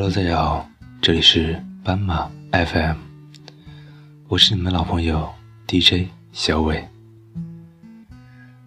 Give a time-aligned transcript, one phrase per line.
[0.00, 0.70] Hello，大家好，
[1.02, 2.94] 这里是斑马 FM，
[4.28, 5.28] 我是你们老朋友
[5.66, 6.86] DJ 小伟。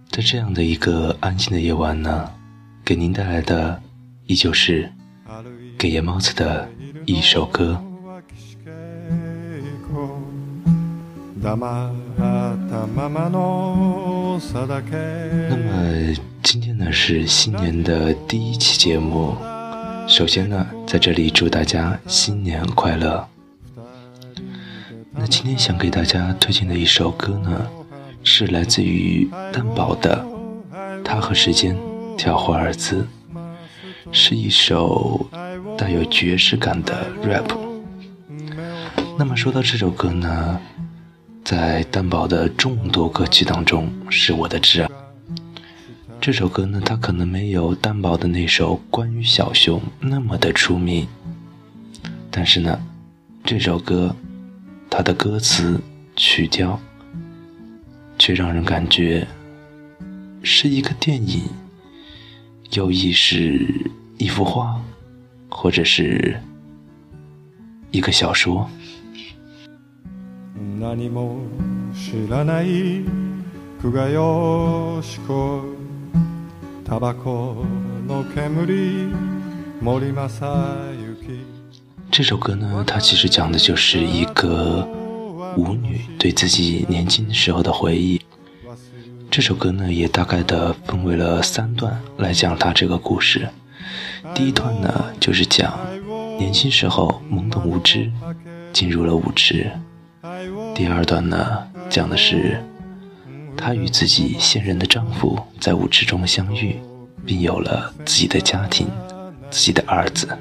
[0.10, 2.30] 在这样的一个安静的夜晚呢，
[2.84, 3.82] 给您带来的
[4.26, 4.92] 依旧是
[5.78, 6.68] 给夜猫子的
[7.06, 7.82] 一首歌。
[11.40, 11.96] 那么
[16.44, 19.38] 今天呢是新年的第一期节目。
[20.12, 23.26] 首先呢，在这里祝大家新年快乐。
[25.12, 27.66] 那今天想给大家推荐的一首歌呢，
[28.22, 30.22] 是来自于蛋堡的
[31.04, 31.78] 《他和时间
[32.18, 33.08] 跳华尔兹》，
[34.12, 35.26] 是一首
[35.78, 37.50] 带有爵士感的 rap。
[39.18, 40.60] 那么说到这首歌呢，
[41.46, 44.90] 在蛋堡的众多歌曲当中，是我的挚爱。
[46.22, 51.08] 这首歌呢，它可能没有蛋堡的那首关于小熊那么的出名，
[52.30, 52.80] 但是呢，
[53.44, 54.16] 这首歌
[54.88, 55.82] 它的歌词
[56.16, 56.80] 曲调
[58.20, 59.28] 却让人感觉
[60.44, 61.42] 是一个电影，
[62.74, 63.68] 又亦是
[64.20, 64.80] 一幅画，
[65.50, 66.40] 或者是
[67.90, 68.70] 一个小说。
[82.12, 84.86] 这首歌呢，它其实讲的就是一个
[85.56, 88.22] 舞女对自己年轻时候的回忆。
[89.30, 93.48] 这首歌呢，也大概的分为了三段来讲它这个故事。
[94.36, 95.80] 第一段呢，就是讲
[96.38, 98.12] 年轻时候懵懂无知，
[98.74, 99.72] 进入了舞池。
[100.76, 101.58] 第二段呢，
[101.90, 102.62] 讲的是。
[103.56, 106.80] 她与自己现任的丈夫在舞池中相遇，
[107.26, 108.88] 并有了自己的家庭，
[109.50, 110.38] 自己的儿子。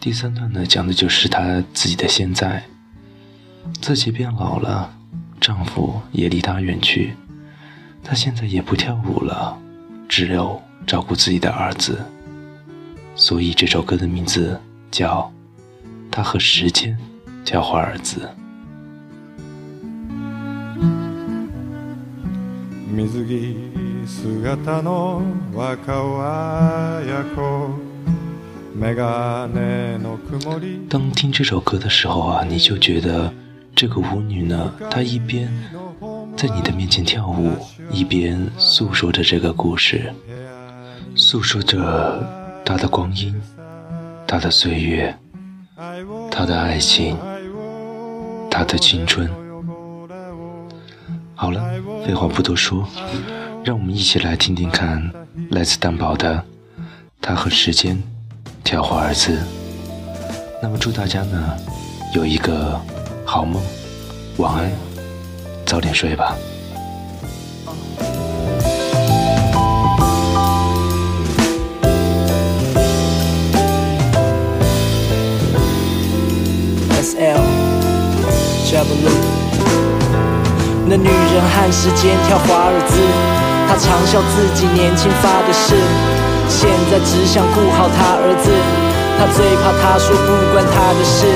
[0.00, 2.62] 第三段呢，讲的就是她自己的现在，
[3.80, 4.94] 自己变老了，
[5.40, 7.14] 丈夫也离她远去，
[8.02, 9.58] 她现在也不跳舞了，
[10.08, 12.04] 只有照顾自己的儿子。
[13.16, 15.32] 所以这首歌的名字叫
[16.10, 16.96] 《她和时间
[17.44, 18.30] 交换儿子》。
[30.88, 33.30] 当听这首歌的时候啊，你就觉得
[33.74, 35.52] 这个舞女呢，她一边
[36.38, 37.52] 在你的面前跳舞，
[37.90, 40.10] 一边诉说着这个故事，
[41.14, 42.24] 诉说着
[42.64, 43.34] 她的光阴、
[44.26, 45.14] 她的岁月、
[46.30, 47.18] 她的爱情、
[48.50, 49.28] 她的青春。
[51.38, 51.62] 好了，
[52.04, 52.88] 废话不多说，
[53.62, 55.12] 让我们一起来听听看
[55.50, 56.34] 来自蛋堡的
[57.20, 58.02] 《他和时间
[58.64, 59.32] 跳华尔兹》。
[60.62, 61.54] 那么祝大家呢
[62.14, 62.80] 有一个
[63.26, 63.62] 好梦，
[64.38, 64.72] 晚安，
[65.66, 66.34] 早点睡吧。
[80.88, 82.94] 那女人和时间跳华尔兹，
[83.66, 85.74] 她常笑自己年轻发的誓，
[86.48, 88.46] 现在只想顾好她儿子。
[89.18, 91.26] 她最怕他说不关她的事。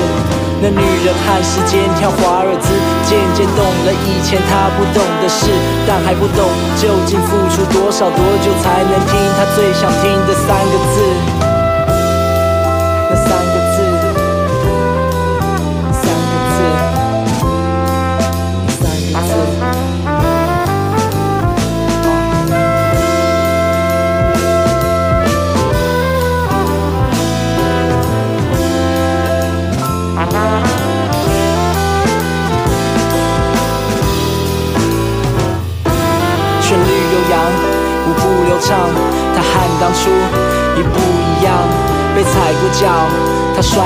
[0.63, 2.71] 那女人和时间跳华尔兹，
[3.03, 5.51] 渐渐懂了以前她不懂的事，
[5.85, 6.47] 但还不懂
[6.79, 11.03] 究竟付出多少多久才能听她最想听的三个字。
[13.09, 13.40] 那三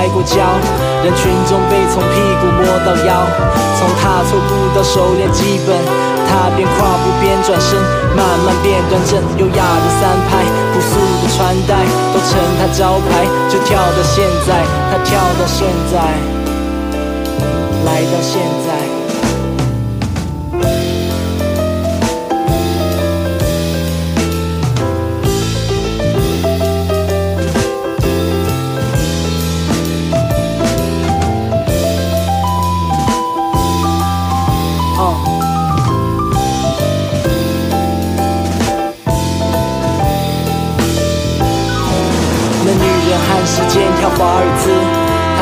[0.05, 0.37] 摔过跤，
[1.03, 3.25] 人群中被从屁股摸到腰，
[3.79, 5.75] 从踏错步到熟练基本，
[6.29, 7.81] 他边跨步边转身，
[8.15, 15.97] 慢慢变端正，优雅的三拍，朴素的穿戴都成他招牌，就跳到现在，他跳到现在，
[17.85, 19.04] 来到现在。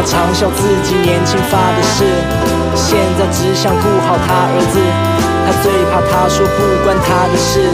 [0.05, 2.03] 常笑自己年轻发的誓，
[2.75, 4.79] 现在只想顾好他儿子。
[5.45, 7.71] 他最怕他说不关他的事。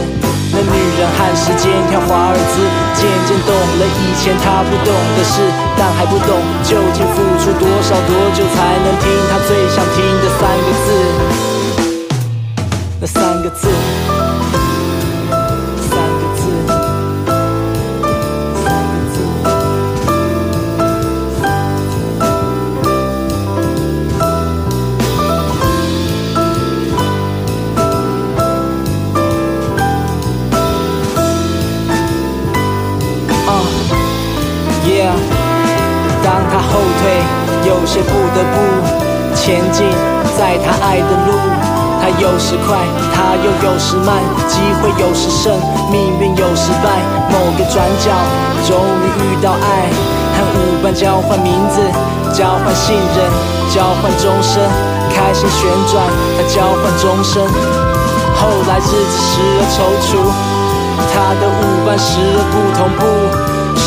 [0.51, 2.57] 那女人和时间跳华尔兹，
[2.97, 5.45] 渐渐懂了以前他不懂的事，
[5.77, 10.87] 但还不懂究竟付出多少多久才能听他最想听的三个字，
[12.99, 13.67] 那三个字。
[36.51, 37.21] 他后退
[37.69, 39.87] 有些不得不前进，
[40.37, 41.37] 在他爱的路，
[42.01, 42.77] 他有时快，
[43.13, 44.17] 他又有时慢，
[44.47, 45.57] 机会有时胜，
[45.91, 46.89] 命运有时败。
[47.29, 48.11] 某个转角，
[48.67, 49.89] 终于遇到爱，
[50.35, 51.79] 和舞伴交换名字，
[52.33, 53.29] 交换信任，
[53.73, 54.67] 交换终身，
[55.13, 56.03] 开心旋转，
[56.35, 57.45] 他交换终身。
[58.35, 60.17] 后来日子时而踌躇，
[61.13, 63.01] 他的舞伴时而不同步，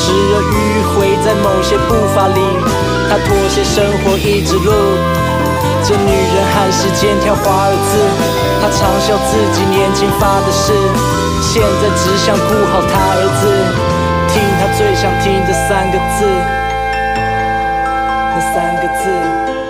[0.03, 2.43] 时而迂回在某些步伐里。
[3.09, 4.73] 他妥协生活一直路，
[5.85, 7.93] 这女人喊时间跳华尔兹，
[8.61, 10.73] 她常笑自己年轻发的誓，
[11.41, 13.43] 现在只想顾好她儿子，
[14.33, 16.27] 听她最想听的三个字，
[18.35, 19.62] 那三个字。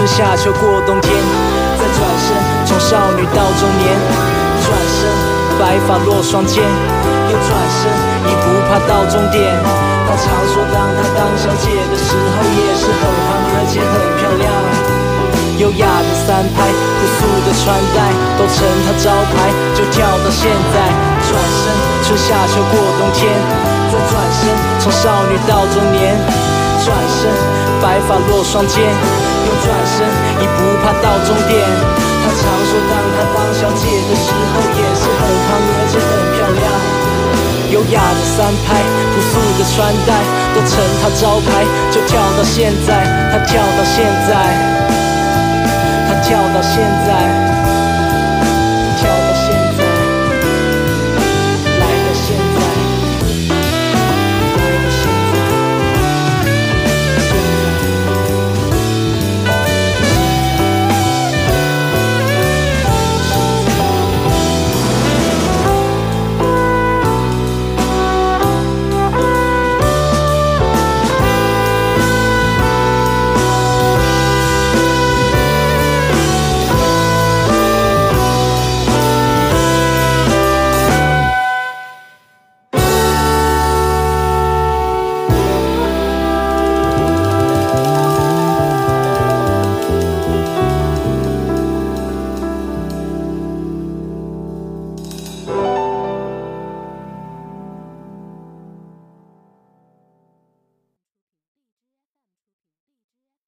[0.00, 1.12] 春夏秋过冬天，
[1.76, 2.32] 再转身
[2.64, 3.92] 从少女到中年，
[4.64, 5.04] 转身
[5.60, 7.92] 白发落双肩，又转身
[8.24, 9.44] 已不怕到终点。
[10.08, 14.48] 他常说，当他当小姐的时候，也是很胖而且很漂亮。
[15.60, 18.00] 优雅的三拍，朴素的穿戴，
[18.40, 20.76] 都成他招牌，就跳到现在。
[21.28, 21.76] 转身
[22.08, 23.28] 春夏秋过冬天，
[23.92, 24.48] 再转身
[24.80, 26.16] 从少女到中年，
[26.84, 27.30] 转身
[27.82, 28.80] 白发落双肩。
[28.80, 30.06] 又转身，
[30.40, 31.60] 已不怕到终点。
[32.22, 36.62] 他常说，当他当小姐的时候，也是很胖而且很漂亮。
[37.70, 38.82] 优雅的三拍，
[39.12, 40.10] 朴素的穿戴，
[40.54, 41.64] 都成他招牌。
[41.90, 44.30] 就跳到现在，他跳到现在，
[46.08, 47.69] 他跳到现在。